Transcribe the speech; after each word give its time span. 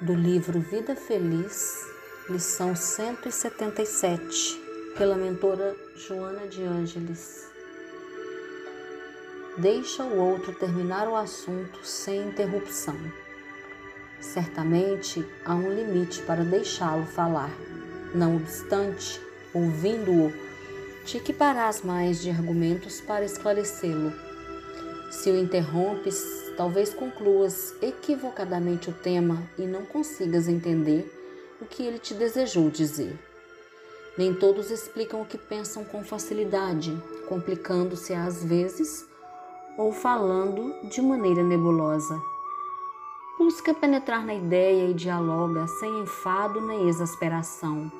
do 0.00 0.12
livro 0.12 0.58
Vida 0.58 0.96
Feliz, 0.96 1.86
lição 2.28 2.74
177, 2.74 4.60
pela 4.98 5.14
mentora 5.14 5.76
Joana 5.94 6.48
de 6.48 6.62
Ângeles. 6.64 7.48
Deixa 9.56 10.02
o 10.02 10.18
outro 10.18 10.52
terminar 10.52 11.08
o 11.08 11.14
assunto 11.14 11.78
sem 11.84 12.28
interrupção. 12.28 12.96
Certamente 14.20 15.24
há 15.44 15.54
um 15.54 15.72
limite 15.72 16.22
para 16.22 16.42
deixá-lo 16.42 17.06
falar. 17.06 17.50
Não 18.12 18.36
obstante, 18.36 19.20
ouvindo-o, 19.54 20.32
te 21.04 21.18
equiparás 21.18 21.82
mais 21.82 22.20
de 22.20 22.30
argumentos 22.30 23.00
para 23.00 23.24
esclarecê-lo. 23.24 24.12
Se 25.22 25.30
o 25.30 25.38
interrompes, 25.38 26.44
Talvez 26.56 26.94
concluas 26.94 27.74
equivocadamente 27.82 28.88
o 28.88 28.92
tema 28.92 29.42
e 29.58 29.62
não 29.62 29.84
consigas 29.84 30.46
entender 30.46 31.12
o 31.60 31.64
que 31.64 31.82
ele 31.82 31.98
te 31.98 32.14
desejou 32.14 32.70
dizer. 32.70 33.18
Nem 34.16 34.32
todos 34.32 34.70
explicam 34.70 35.20
o 35.20 35.26
que 35.26 35.36
pensam 35.36 35.84
com 35.84 36.04
facilidade, 36.04 36.96
complicando-se 37.28 38.14
às 38.14 38.44
vezes 38.44 39.04
ou 39.76 39.92
falando 39.92 40.88
de 40.88 41.02
maneira 41.02 41.42
nebulosa. 41.42 42.16
Busca 43.36 43.74
penetrar 43.74 44.24
na 44.24 44.34
ideia 44.34 44.88
e 44.88 44.94
dialoga 44.94 45.66
sem 45.66 46.02
enfado 46.02 46.60
nem 46.60 46.88
exasperação. 46.88 47.90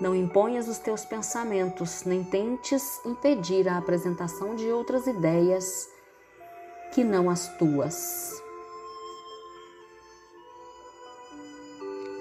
Não 0.00 0.14
imponhas 0.14 0.68
os 0.68 0.78
teus 0.78 1.04
pensamentos, 1.04 2.04
nem 2.04 2.24
tentes 2.24 3.04
impedir 3.04 3.68
a 3.68 3.76
apresentação 3.76 4.54
de 4.54 4.72
outras 4.72 5.06
ideias 5.06 5.97
que 6.92 7.04
não 7.04 7.28
as 7.28 7.48
tuas. 7.56 8.42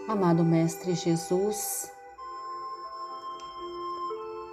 Amado 0.08 0.44
Mestre 0.44 0.96
Jesus, 0.96 1.92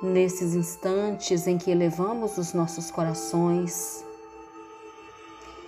nesses 0.03 0.55
instantes 0.55 1.47
em 1.47 1.57
que 1.57 1.71
elevamos 1.71 2.37
os 2.39 2.53
nossos 2.53 2.91
corações 2.91 4.05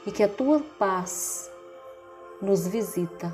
e 0.04 0.10
que 0.10 0.22
a 0.22 0.28
tua 0.28 0.60
paz 0.78 1.50
nos 2.42 2.66
visita, 2.66 3.32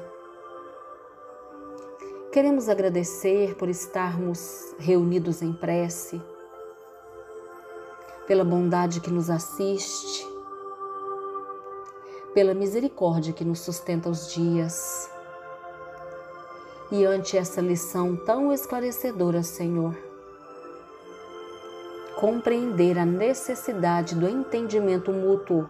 queremos 2.32 2.68
agradecer 2.68 3.54
por 3.56 3.68
estarmos 3.68 4.74
reunidos 4.78 5.42
em 5.42 5.52
prece, 5.52 6.20
pela 8.26 8.44
bondade 8.44 9.00
que 9.00 9.10
nos 9.10 9.30
assiste 9.30 10.31
pela 12.34 12.54
misericórdia 12.54 13.32
que 13.32 13.44
nos 13.44 13.60
sustenta 13.60 14.08
os 14.08 14.32
dias. 14.32 15.10
E 16.90 17.04
ante 17.04 17.36
essa 17.36 17.60
lição 17.60 18.16
tão 18.16 18.52
esclarecedora, 18.52 19.42
Senhor, 19.42 19.96
compreender 22.16 22.98
a 22.98 23.06
necessidade 23.06 24.14
do 24.14 24.28
entendimento 24.28 25.12
mútuo, 25.12 25.68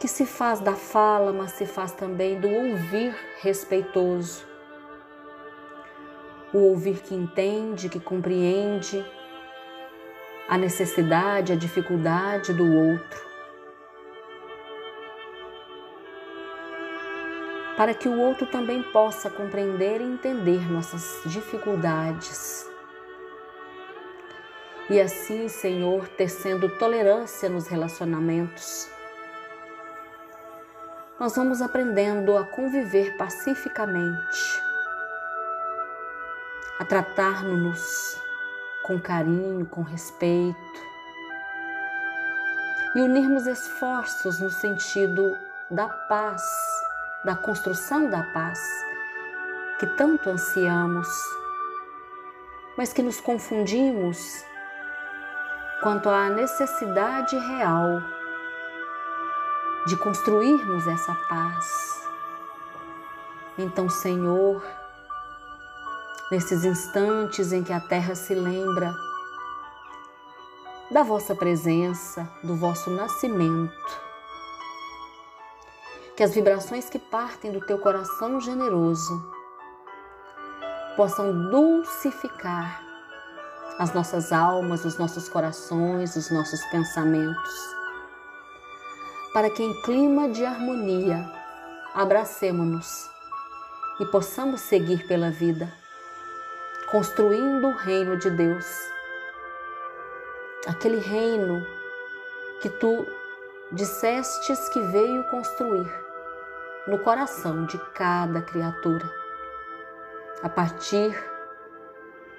que 0.00 0.08
se 0.08 0.26
faz 0.26 0.60
da 0.60 0.74
fala, 0.74 1.32
mas 1.32 1.52
se 1.52 1.64
faz 1.64 1.92
também 1.92 2.38
do 2.38 2.48
ouvir 2.48 3.14
respeitoso. 3.40 4.44
O 6.52 6.58
ouvir 6.58 7.00
que 7.00 7.14
entende, 7.14 7.88
que 7.88 7.98
compreende 7.98 9.04
a 10.48 10.58
necessidade, 10.58 11.52
a 11.52 11.56
dificuldade 11.56 12.52
do 12.52 12.64
outro 12.64 13.33
para 17.76 17.92
que 17.92 18.08
o 18.08 18.18
outro 18.18 18.46
também 18.46 18.82
possa 18.82 19.28
compreender 19.28 20.00
e 20.00 20.04
entender 20.04 20.70
nossas 20.70 21.20
dificuldades. 21.26 22.68
E 24.88 25.00
assim, 25.00 25.48
Senhor, 25.48 26.06
tecendo 26.08 26.68
tolerância 26.78 27.48
nos 27.48 27.66
relacionamentos, 27.66 28.88
nós 31.18 31.34
vamos 31.34 31.62
aprendendo 31.62 32.36
a 32.36 32.44
conviver 32.44 33.16
pacificamente, 33.16 34.60
a 36.78 36.84
tratar-nos 36.84 38.20
com 38.82 39.00
carinho, 39.00 39.64
com 39.66 39.82
respeito 39.82 40.84
e 42.94 43.00
unirmos 43.00 43.46
esforços 43.46 44.38
no 44.40 44.50
sentido 44.50 45.36
da 45.70 45.88
paz 45.88 46.42
da 47.24 47.34
construção 47.34 48.10
da 48.10 48.22
paz 48.22 48.60
que 49.78 49.86
tanto 49.96 50.30
ansiamos, 50.30 51.08
mas 52.76 52.92
que 52.92 53.02
nos 53.02 53.20
confundimos 53.20 54.44
quanto 55.82 56.08
à 56.08 56.30
necessidade 56.30 57.36
real 57.36 58.00
de 59.86 59.96
construirmos 59.96 60.86
essa 60.86 61.14
paz. 61.28 62.08
Então, 63.58 63.88
Senhor, 63.88 64.64
nesses 66.30 66.64
instantes 66.64 67.52
em 67.52 67.62
que 67.62 67.72
a 67.72 67.80
terra 67.80 68.14
se 68.14 68.34
lembra 68.34 68.92
da 70.90 71.02
vossa 71.02 71.34
presença, 71.34 72.28
do 72.42 72.56
vosso 72.56 72.90
nascimento, 72.90 74.04
que 76.16 76.22
as 76.22 76.32
vibrações 76.32 76.88
que 76.88 76.98
partem 76.98 77.50
do 77.50 77.60
teu 77.60 77.78
coração 77.78 78.40
generoso 78.40 79.34
possam 80.96 81.50
dulcificar 81.50 82.80
as 83.78 83.92
nossas 83.92 84.32
almas, 84.32 84.84
os 84.84 84.96
nossos 84.96 85.28
corações, 85.28 86.14
os 86.14 86.30
nossos 86.30 86.64
pensamentos, 86.66 87.74
para 89.32 89.50
que 89.50 89.64
em 89.64 89.82
clima 89.82 90.28
de 90.28 90.44
harmonia 90.44 91.28
abracemos-nos 91.92 93.10
e 93.98 94.06
possamos 94.06 94.60
seguir 94.60 95.06
pela 95.08 95.30
vida, 95.30 95.72
construindo 96.92 97.66
o 97.66 97.76
reino 97.76 98.16
de 98.16 98.30
Deus, 98.30 98.66
aquele 100.68 100.98
reino 100.98 101.66
que 102.62 102.68
tu 102.68 103.04
dissestes 103.72 104.68
que 104.68 104.80
veio 104.80 105.24
construir 105.24 106.03
no 106.86 106.98
coração 106.98 107.64
de 107.64 107.78
cada 107.92 108.42
criatura. 108.42 109.10
A 110.42 110.48
partir 110.48 111.14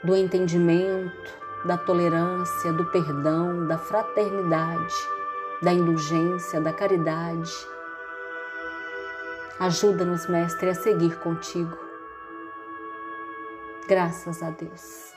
do 0.03 0.15
entendimento, 0.15 1.33
da 1.65 1.77
tolerância, 1.77 2.71
do 2.71 2.85
perdão, 2.91 3.65
da 3.67 3.77
fraternidade, 3.77 4.93
da 5.63 5.73
indulgência, 5.73 6.61
da 6.61 6.71
caridade. 6.71 7.51
Ajuda-nos, 9.59 10.27
Mestre, 10.27 10.69
a 10.69 10.75
seguir 10.75 11.17
contigo. 11.19 11.75
Graças 13.87 14.43
a 14.43 14.51
Deus. 14.51 15.14